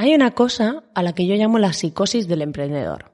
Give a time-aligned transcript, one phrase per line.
[0.00, 3.12] Hay una cosa a la que yo llamo la psicosis del emprendedor,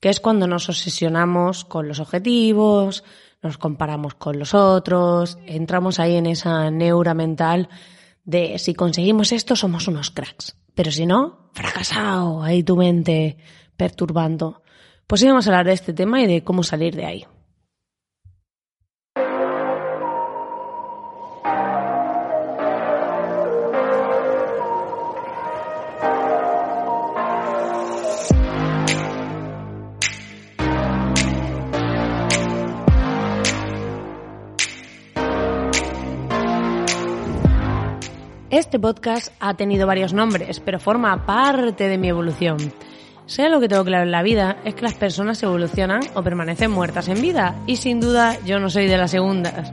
[0.00, 3.04] que es cuando nos obsesionamos con los objetivos,
[3.40, 7.70] nos comparamos con los otros, entramos ahí en esa neura mental
[8.22, 13.38] de si conseguimos esto somos unos cracks, pero si no, fracasado, ahí tu mente
[13.78, 14.62] perturbando.
[15.06, 17.26] Pues íbamos a hablar de este tema y de cómo salir de ahí.
[38.70, 42.72] Este podcast ha tenido varios nombres, pero forma parte de mi evolución.
[43.26, 46.70] Sea lo que tengo claro en la vida es que las personas evolucionan o permanecen
[46.70, 49.72] muertas en vida, y sin duda yo no soy de las segundas.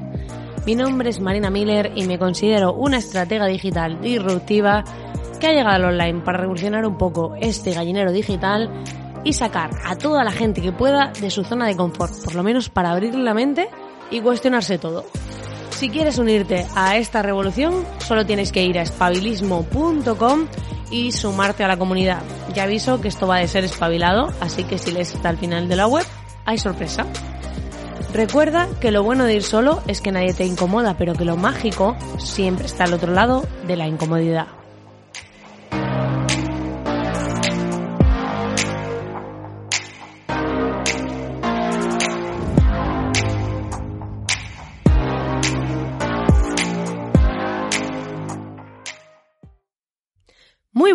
[0.65, 4.83] Mi nombre es Marina Miller y me considero una estratega digital disruptiva
[5.39, 8.81] que ha llegado al online para revolucionar un poco este gallinero digital
[9.23, 12.41] y sacar a toda la gente que pueda de su zona de confort, por lo
[12.41, 13.69] menos para abrirle la mente
[14.09, 15.05] y cuestionarse todo.
[15.77, 20.47] Si quieres unirte a esta revolución, solo tienes que ir a espabilismo.com
[20.89, 22.23] y sumarte a la comunidad.
[22.55, 25.67] Ya aviso que esto va a ser espabilado, así que si lees hasta el final
[25.67, 26.03] de la web,
[26.45, 27.05] hay sorpresa.
[28.11, 31.37] Recuerda que lo bueno de ir solo es que nadie te incomoda, pero que lo
[31.37, 34.56] mágico siempre está al otro lado de la incomodidad.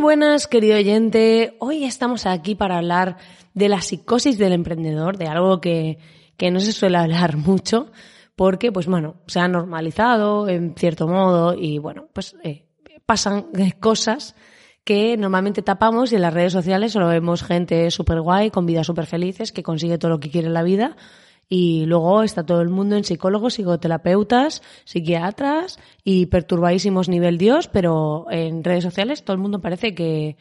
[0.02, 1.56] Buenas, querido oyente.
[1.60, 3.18] Hoy estamos aquí para hablar
[3.54, 5.98] de la psicosis del emprendedor, de algo que,
[6.50, 7.92] no se suele hablar mucho,
[8.34, 12.66] porque, pues bueno, se ha normalizado en cierto modo y, bueno, pues eh,
[13.06, 13.46] pasan
[13.78, 14.34] cosas
[14.82, 18.88] que normalmente tapamos y en las redes sociales solo vemos gente súper guay, con vidas
[18.88, 20.96] súper felices, que consigue todo lo que quiere en la vida
[21.48, 28.26] y luego está todo el mundo en psicólogos, psicoterapeutas, psiquiatras y perturbadísimos nivel Dios, pero
[28.30, 30.36] en redes sociales todo el mundo parece que,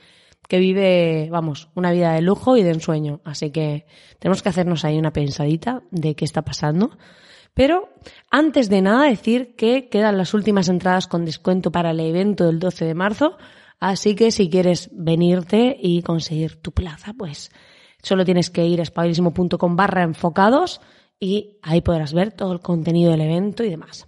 [0.48, 3.22] que vive, vamos, una vida de lujo y de ensueño.
[3.24, 3.86] Así que
[4.20, 6.92] tenemos que hacernos ahí una pensadita de qué está pasando.
[7.54, 7.90] Pero
[8.30, 12.60] antes de nada decir que quedan las últimas entradas con descuento para el evento del
[12.60, 13.38] 12 de marzo.
[13.80, 17.52] Así que si quieres venirte y conseguir tu plaza, pues
[18.02, 20.82] solo tienes que ir a espabilismo.com barra enfocados
[21.20, 24.08] y ahí podrás ver todo el contenido del evento y demás.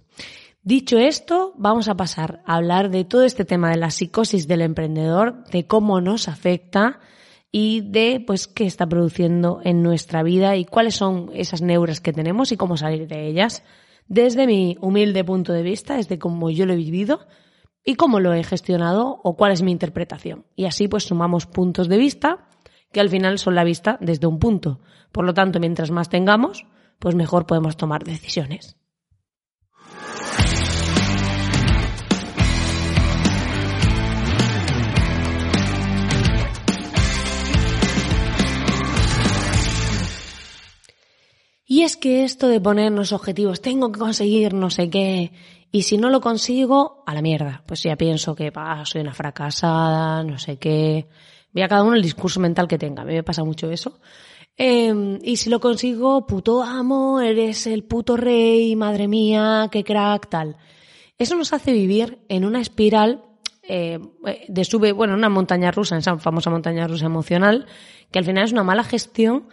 [0.62, 4.62] Dicho esto, vamos a pasar a hablar de todo este tema de la psicosis del
[4.62, 7.00] emprendedor, de cómo nos afecta
[7.52, 12.12] y de pues qué está produciendo en nuestra vida y cuáles son esas neuras que
[12.12, 13.62] tenemos y cómo salir de ellas.
[14.08, 17.20] Desde mi humilde punto de vista, desde cómo yo lo he vivido
[17.84, 20.46] y cómo lo he gestionado o cuál es mi interpretación.
[20.56, 22.48] Y así pues sumamos puntos de vista
[22.94, 24.80] que al final son la vista desde un punto.
[25.12, 26.64] Por lo tanto, mientras más tengamos,
[26.98, 28.76] pues mejor podemos tomar decisiones.
[41.66, 45.32] Y es que esto de ponernos objetivos, tengo que conseguir no sé qué,
[45.72, 47.64] y si no lo consigo, a la mierda.
[47.66, 48.52] Pues ya pienso que
[48.84, 51.08] soy una fracasada, no sé qué.
[51.54, 53.02] Voy a cada uno el discurso mental que tenga.
[53.02, 54.00] A mí me pasa mucho eso.
[54.56, 60.28] Em, y si lo consigo, puto amo, eres el puto rey, madre mía, qué crack,
[60.28, 60.56] tal.
[61.16, 63.24] Eso nos hace vivir en una espiral
[63.62, 63.98] eh,
[64.48, 67.66] de sube, bueno, una montaña rusa, esa famosa montaña rusa emocional,
[68.10, 69.48] que al final es una mala gestión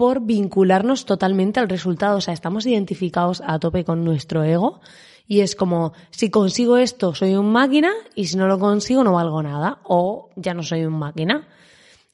[0.00, 2.16] por vincularnos totalmente al resultado.
[2.16, 4.80] O sea, estamos identificados a tope con nuestro ego
[5.26, 9.12] y es como, si consigo esto, soy un máquina y si no lo consigo, no
[9.12, 11.46] valgo nada o ya no soy un máquina.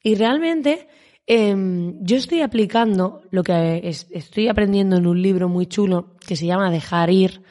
[0.03, 0.89] Y realmente
[1.27, 6.47] Em, yo estoy aplicando lo que estoy aprendiendo en un libro muy chulo que se
[6.47, 7.43] llama Dejar ir.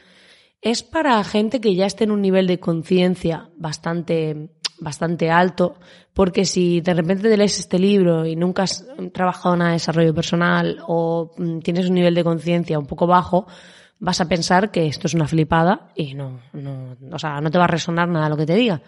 [0.61, 4.49] Es para gente que ya esté en un nivel de conciencia bastante,
[4.79, 5.75] bastante alto,
[6.13, 10.13] porque si de repente te lees este libro y nunca has trabajado nada de desarrollo
[10.13, 13.47] personal o mm, tienes un nivel de conciencia un poco bajo,
[13.99, 17.57] vas a pensar que esto es una flipada y no, no, o sea, no te
[17.57, 18.81] va a resonar nada lo que te diga.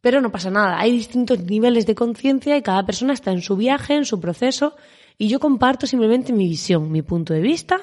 [0.00, 3.56] Pero no pasa nada, hay distintos niveles de conciencia y cada persona está en su
[3.56, 4.74] viaje, en su proceso,
[5.16, 7.80] y yo comparto simplemente mi visión, mi punto de vista.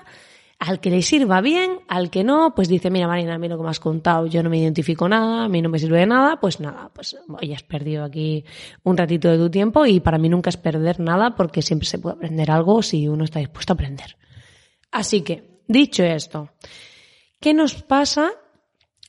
[0.59, 3.57] Al que le sirva bien, al que no, pues dice, mira Marina, a mí lo
[3.57, 6.05] que me has contado, yo no me identifico nada, a mí no me sirve de
[6.05, 8.43] nada, pues nada, pues ya has perdido aquí
[8.83, 11.97] un ratito de tu tiempo y para mí nunca es perder nada porque siempre se
[11.97, 14.17] puede aprender algo si uno está dispuesto a aprender.
[14.91, 16.49] Así que, dicho esto,
[17.39, 18.31] ¿qué nos pasa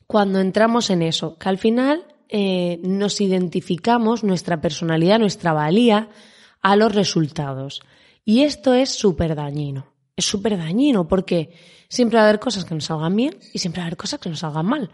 [0.07, 1.37] cuando entramos en eso?
[1.37, 6.11] Que al final eh, nos identificamos, nuestra personalidad, nuestra valía,
[6.63, 7.81] a los resultados.
[8.25, 9.90] Y esto es súper dañino.
[10.21, 11.49] Es súper dañino porque
[11.89, 14.21] siempre va a haber cosas que nos salgan bien y siempre va a haber cosas
[14.21, 14.91] que nos salgan mal.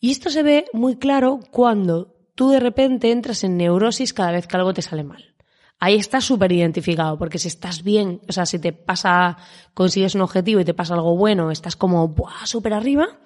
[0.00, 4.46] Y esto se ve muy claro cuando tú de repente entras en neurosis cada vez
[4.46, 5.34] que algo te sale mal.
[5.80, 9.36] Ahí estás súper identificado, porque si estás bien, o sea, si te pasa,
[9.74, 12.14] consigues un objetivo y te pasa algo bueno, estás como
[12.46, 13.18] súper arriba,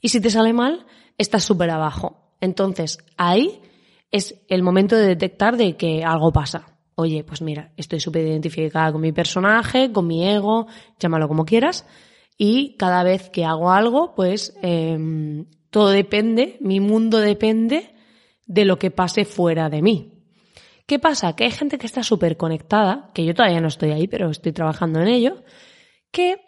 [0.00, 0.86] y si te sale mal,
[1.18, 2.30] estás súper abajo.
[2.40, 3.60] Entonces, ahí
[4.12, 6.71] es el momento de detectar de que algo pasa.
[6.94, 10.66] Oye, pues mira, estoy súper identificada con mi personaje, con mi ego,
[10.98, 11.86] llámalo como quieras,
[12.36, 17.94] y cada vez que hago algo, pues em, todo depende, mi mundo depende
[18.46, 20.12] de lo que pase fuera de mí.
[20.86, 21.34] ¿Qué pasa?
[21.34, 24.52] Que hay gente que está súper conectada, que yo todavía no estoy ahí, pero estoy
[24.52, 25.42] trabajando en ello,
[26.10, 26.40] que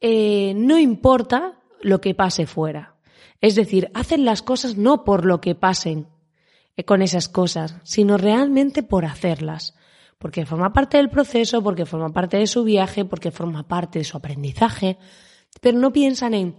[0.00, 2.96] eh, no importa lo que pase fuera.
[3.40, 6.08] Es decir, hacen las cosas no por lo que pasen
[6.76, 9.74] eh, con esas cosas, sino realmente por hacerlas.
[10.20, 14.04] Porque forma parte del proceso, porque forma parte de su viaje, porque forma parte de
[14.04, 14.98] su aprendizaje,
[15.62, 16.56] pero no piensan en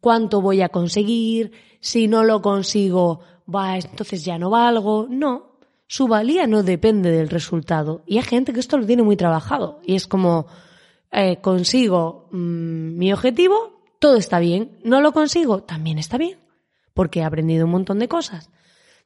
[0.00, 3.18] cuánto voy a conseguir, si no lo consigo,
[3.52, 5.08] va, entonces ya no valgo.
[5.10, 5.58] No,
[5.88, 8.04] su valía no depende del resultado.
[8.06, 9.80] Y hay gente que esto lo tiene muy trabajado.
[9.82, 10.46] Y es como,
[11.10, 14.78] eh, consigo mm, mi objetivo, todo está bien.
[14.84, 16.38] No lo consigo, también está bien.
[16.94, 18.50] Porque he aprendido un montón de cosas.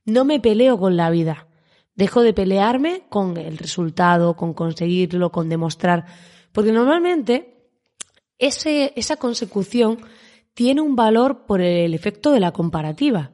[0.05, 1.47] No me peleo con la vida.
[1.95, 6.07] Dejo de pelearme con el resultado, con conseguirlo, con demostrar.
[6.53, 7.71] Porque normalmente
[8.39, 9.99] ese, esa consecución
[10.55, 13.33] tiene un valor por el efecto de la comparativa.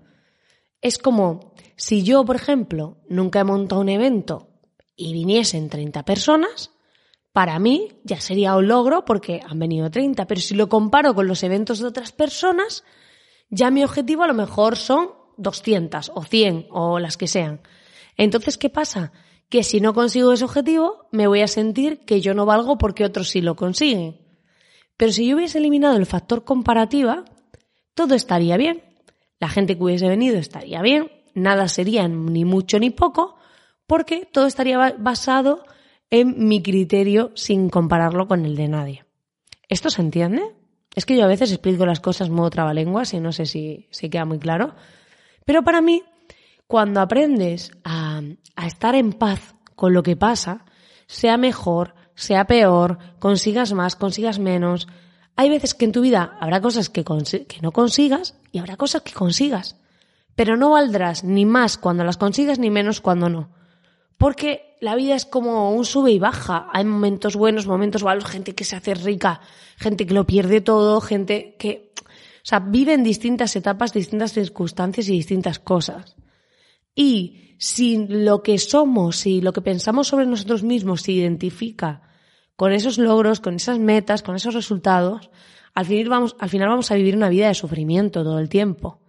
[0.80, 4.48] Es como si yo, por ejemplo, nunca he montado un evento
[4.96, 6.72] y viniesen 30 personas,
[7.32, 11.26] para mí ya sería un logro porque han venido 30, pero si lo comparo con
[11.26, 12.84] los eventos de otras personas,
[13.48, 17.60] ya mi objetivo a lo mejor son 200 o 100 o las que sean.
[18.16, 19.12] Entonces, ¿qué pasa?
[19.48, 23.04] Que si no consigo ese objetivo, me voy a sentir que yo no valgo porque
[23.04, 24.20] otros sí lo consiguen.
[24.96, 27.24] Pero si yo hubiese eliminado el factor comparativa,
[27.94, 28.82] todo estaría bien.
[29.38, 33.36] La gente que hubiese venido estaría bien, nada sería ni mucho ni poco,
[33.86, 35.64] porque todo estaría basado
[36.10, 39.04] en mi criterio sin compararlo con el de nadie.
[39.68, 40.42] ¿Esto se entiende?
[40.94, 44.10] Es que yo a veces explico las cosas modo trabalenguas y no sé si, si
[44.10, 44.74] queda muy claro.
[45.44, 46.02] Pero para mí,
[46.70, 48.22] cuando aprendes a,
[48.54, 50.66] a estar en paz con lo que pasa,
[51.08, 54.86] sea mejor, sea peor, consigas más, consigas menos.
[55.34, 59.02] Hay veces que en tu vida habrá cosas que, que no consigas y habrá cosas
[59.02, 59.80] que consigas.
[60.36, 63.50] Pero no valdrás ni más cuando las consigas ni menos cuando no.
[64.16, 66.68] Porque la vida es como un sube y baja.
[66.72, 69.40] Hay momentos buenos, momentos malos, gente que se hace rica,
[69.76, 75.08] gente que lo pierde todo, gente que, o sea, vive en distintas etapas, distintas circunstancias
[75.08, 76.14] y distintas cosas.
[77.00, 82.02] Y si lo que somos, si lo que pensamos sobre nosotros mismos se identifica
[82.56, 85.30] con esos logros, con esas metas, con esos resultados,
[85.72, 89.00] al final vamos, al final vamos a vivir una vida de sufrimiento todo el tiempo.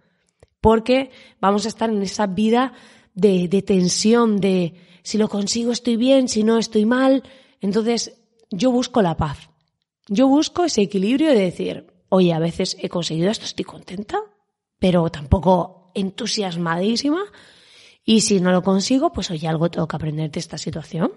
[0.62, 2.72] Porque vamos a estar en esa vida
[3.12, 4.72] de, de tensión, de
[5.02, 7.22] si lo consigo estoy bien, si no estoy mal.
[7.60, 9.50] Entonces, yo busco la paz.
[10.08, 14.18] Yo busco ese equilibrio de decir, oye, a veces he conseguido esto, estoy contenta,
[14.78, 17.22] pero tampoco entusiasmadísima.
[18.04, 21.12] Y si no lo consigo, pues oye, algo tengo que aprender de esta situación.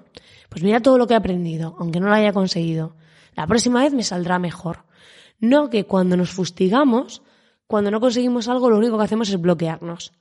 [0.50, 2.96] Pues mira todo lo que he aprendido, aunque no lo haya conseguido.
[3.34, 4.86] La próxima vez me saldrá mejor.
[5.40, 7.22] No que cuando nos fustigamos,
[7.68, 10.14] cuando no conseguimos algo, lo único que hacemos es bloquearnos.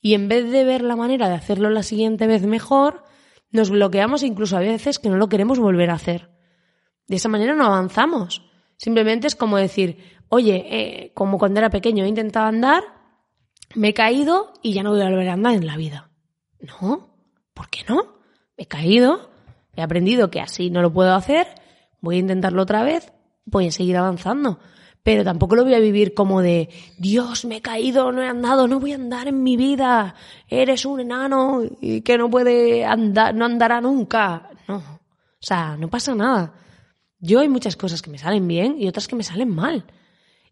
[0.00, 3.04] Y en vez de ver la manera de hacerlo la siguiente vez mejor,
[3.50, 6.30] nos bloqueamos incluso a veces que no lo queremos volver a hacer.
[7.06, 8.50] De esa manera no avanzamos.
[8.76, 12.82] Simplemente es como decir, oye, eh, como cuando era pequeño he intentado andar,
[13.74, 16.10] me he caído y ya no voy a volver a andar en la vida.
[16.60, 17.16] No,
[17.54, 18.16] ¿por qué no?
[18.56, 19.30] Me he caído,
[19.74, 21.46] he aprendido que así no lo puedo hacer,
[22.00, 23.12] voy a intentarlo otra vez,
[23.44, 24.58] voy a seguir avanzando.
[25.02, 28.68] Pero tampoco lo voy a vivir como de, Dios, me he caído, no he andado,
[28.68, 30.14] no voy a andar en mi vida,
[30.46, 34.50] eres un enano y que no puede andar, no andará nunca.
[34.68, 36.54] No, o sea, no pasa nada.
[37.18, 39.86] Yo hay muchas cosas que me salen bien y otras que me salen mal.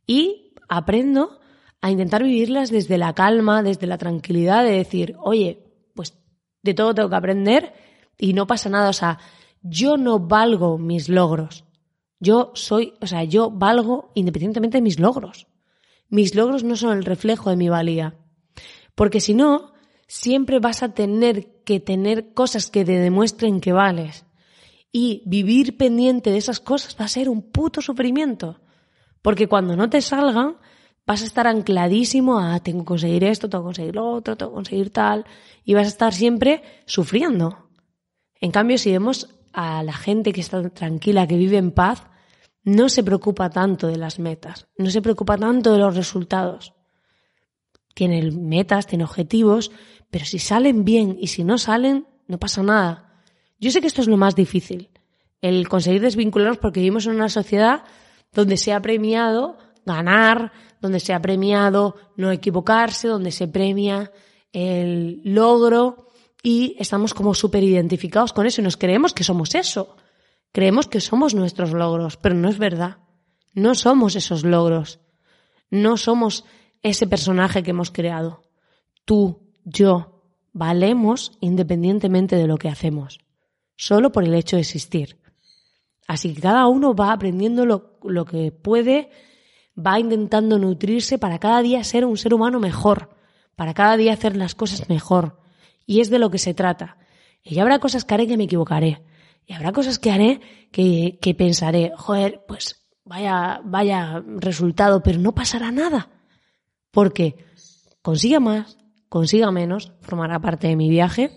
[0.04, 1.39] Y aprendo
[1.80, 6.18] a intentar vivirlas desde la calma, desde la tranquilidad de decir, oye, pues
[6.62, 7.72] de todo tengo que aprender
[8.18, 8.90] y no pasa nada.
[8.90, 9.18] O sea,
[9.62, 11.64] yo no valgo mis logros.
[12.18, 15.46] Yo soy, o sea, yo valgo independientemente de mis logros.
[16.08, 18.18] Mis logros no son el reflejo de mi valía.
[18.94, 19.72] Porque si no,
[20.06, 24.26] siempre vas a tener que tener cosas que te demuestren que vales.
[24.92, 28.60] Y vivir pendiente de esas cosas va a ser un puto sufrimiento.
[29.22, 30.56] Porque cuando no te salgan,
[31.06, 34.52] vas a estar ancladísimo a tengo que conseguir esto, tengo que conseguir lo otro, tengo
[34.52, 35.24] que conseguir tal,
[35.64, 37.70] y vas a estar siempre sufriendo.
[38.40, 42.04] En cambio, si vemos a la gente que está tranquila, que vive en paz,
[42.62, 46.74] no se preocupa tanto de las metas, no se preocupa tanto de los resultados.
[47.94, 49.70] Tiene metas, tiene objetivos,
[50.10, 53.22] pero si salen bien y si no salen, no pasa nada.
[53.58, 54.90] Yo sé que esto es lo más difícil,
[55.40, 57.84] el conseguir desvincularnos porque vivimos en una sociedad
[58.32, 64.12] donde se ha premiado ganar, donde se ha premiado no equivocarse, donde se premia
[64.52, 66.08] el logro
[66.42, 69.96] y estamos como súper identificados con eso y nos creemos que somos eso.
[70.52, 72.98] Creemos que somos nuestros logros, pero no es verdad.
[73.54, 75.00] No somos esos logros.
[75.70, 76.44] No somos
[76.82, 78.42] ese personaje que hemos creado.
[79.04, 83.20] Tú, yo, valemos independientemente de lo que hacemos,
[83.76, 85.20] solo por el hecho de existir.
[86.08, 89.10] Así que cada uno va aprendiendo lo, lo que puede,
[89.84, 93.10] va intentando nutrirse para cada día ser un ser humano mejor,
[93.56, 95.40] para cada día hacer las cosas mejor.
[95.86, 96.98] Y es de lo que se trata.
[97.42, 99.02] Y habrá cosas que haré que me equivocaré.
[99.46, 105.32] Y habrá cosas que haré que, que pensaré, joder, pues vaya, vaya resultado, pero no
[105.32, 106.10] pasará nada.
[106.90, 107.36] Porque
[108.02, 111.30] consiga más, consiga menos, formará parte de mi viaje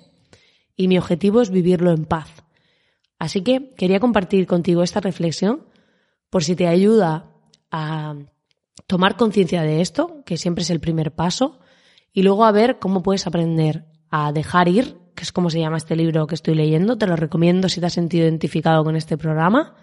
[0.75, 2.43] y mi objetivo es vivirlo en paz.
[3.19, 5.65] Así que quería compartir contigo esta reflexión
[6.29, 7.31] por si te ayuda
[7.71, 8.15] a
[8.87, 11.59] tomar conciencia de esto, que siempre es el primer paso,
[12.11, 15.77] y luego a ver cómo puedes aprender a dejar ir, que es como se llama
[15.77, 19.17] este libro que estoy leyendo, te lo recomiendo si te has sentido identificado con este
[19.17, 19.75] programa,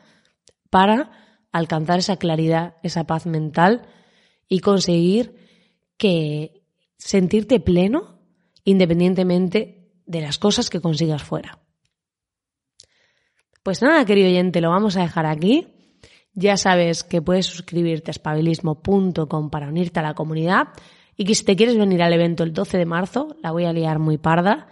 [0.71, 1.11] para
[1.53, 3.83] alcanzar esa claridad, esa paz mental
[4.49, 5.35] y conseguir
[5.97, 6.65] que
[6.97, 8.21] sentirte pleno
[8.65, 11.61] independientemente de las cosas que consigas fuera.
[13.63, 15.69] Pues nada, querido oyente, lo vamos a dejar aquí.
[16.35, 20.69] Ya sabes que puedes suscribirte a espabilismo.com para unirte a la comunidad
[21.17, 23.73] y que si te quieres venir al evento el 12 de marzo, la voy a
[23.73, 24.69] liar muy parda.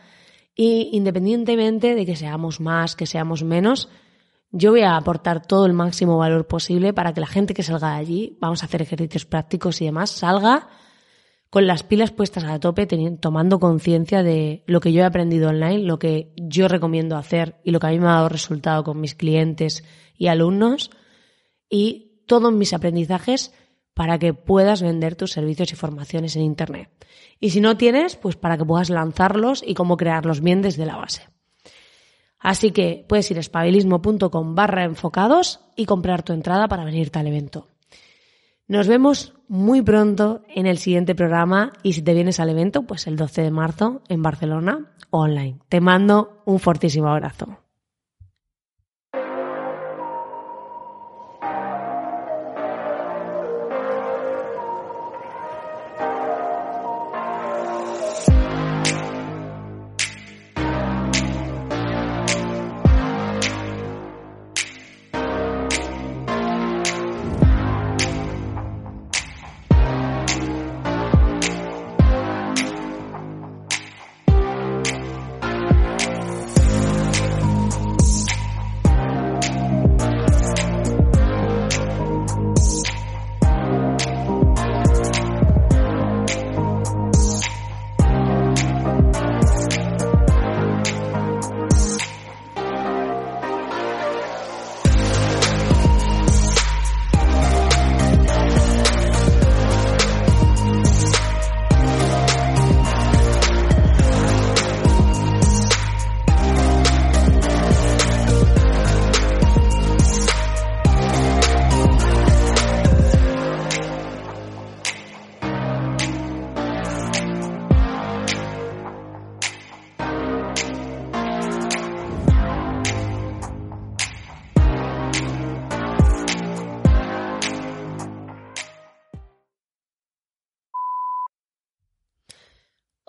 [0.55, 3.89] Y independientemente de que seamos más, que seamos menos,
[4.51, 7.91] yo voy a aportar todo el máximo valor posible para que la gente que salga
[7.91, 10.69] de allí, vamos a hacer ejercicios prácticos y demás, salga
[11.51, 12.87] con las pilas puestas a tope,
[13.21, 17.71] tomando conciencia de lo que yo he aprendido online, lo que yo recomiendo hacer y
[17.71, 19.85] lo que a mí me ha dado resultado con mis clientes
[20.17, 20.91] y alumnos
[21.69, 23.53] y todos mis aprendizajes
[23.95, 26.89] para que puedas vender tus servicios y formaciones en Internet.
[27.41, 30.97] Y si no tienes, pues para que puedas lanzarlos y cómo crearlos bien desde la
[30.97, 31.29] base.
[32.39, 37.27] Así que puedes ir a espabilismo.com barra enfocados y comprar tu entrada para venirte al
[37.27, 37.67] evento.
[38.69, 43.07] Nos vemos muy pronto en el siguiente programa y si te vienes al evento, pues
[43.07, 45.59] el 12 de marzo en Barcelona online.
[45.69, 47.59] Te mando un fortísimo abrazo.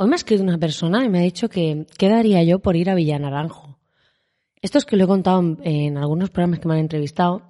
[0.02, 2.78] Hoy me ha escrito una persona y me ha dicho que qué daría yo por
[2.78, 3.78] ir a Villanaranjo.
[4.62, 7.42] Esto es que lo he contado en, algunos programas que me han entrevistado,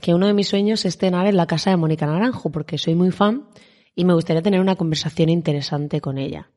[0.00, 2.94] que uno de mis sueños es cenar en la casa de Mónica Naranjo, porque soy
[2.94, 3.46] muy fan
[3.94, 6.50] y me gustaría tener una conversación interesante con ella.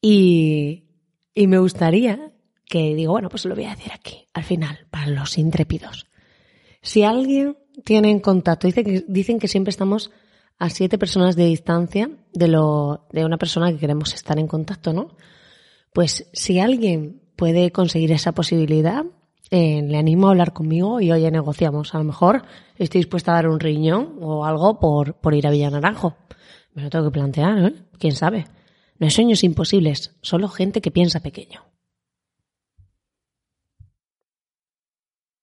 [0.00, 0.84] Y,
[1.34, 2.30] y me gustaría
[2.64, 6.06] que digo, bueno, pues lo voy a decir aquí, al final, para los intrépidos.
[6.80, 10.12] Si alguien tiene en contacto, dicen que siempre estamos
[10.58, 14.92] a siete personas de distancia de, lo, de una persona que queremos estar en contacto,
[14.92, 15.16] ¿no?
[15.92, 19.04] Pues si alguien puede conseguir esa posibilidad,
[19.50, 21.94] eh, le animo a hablar conmigo y oye, negociamos.
[21.94, 22.44] A lo mejor
[22.76, 26.16] estoy dispuesta a dar un riñón o algo por, por ir a Villa Naranjo.
[26.74, 27.74] Me lo tengo que plantear, ¿eh?
[27.98, 28.46] ¿Quién sabe?
[28.98, 31.62] No hay sueños imposibles, solo gente que piensa pequeño.